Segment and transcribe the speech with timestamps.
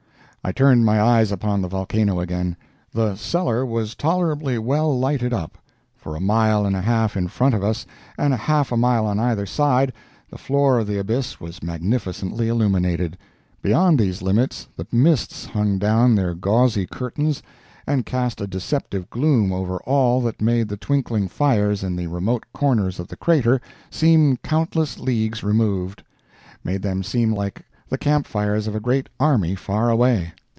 [0.43, 2.57] I turned my eyes upon the volcano again.
[2.91, 5.55] The "cellar" was tolerably well lighted up.
[5.95, 7.85] For a mile and a half in front of us
[8.17, 9.93] and half a mile on either side,
[10.31, 13.19] the floor of the abyss was magnificently illuminated;
[13.61, 17.43] beyond these limits the mists hung down their gauzy curtains
[17.85, 22.45] and cast a deceptive gloom over all that made the twinkling fires in the remote
[22.51, 23.61] corners of the crater
[23.91, 29.89] seem countless leagues removed—made them seem like the camp fires of a great army far
[29.89, 30.31] away.